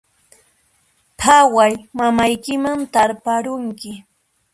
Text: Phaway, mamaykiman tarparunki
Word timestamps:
Phaway, 1.19 1.73
mamaykiman 1.97 2.79
tarparunki 2.93 3.91